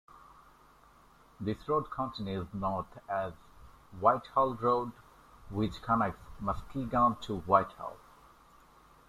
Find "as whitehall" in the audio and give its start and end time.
3.07-4.55